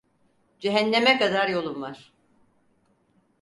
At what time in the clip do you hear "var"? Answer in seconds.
1.81-2.11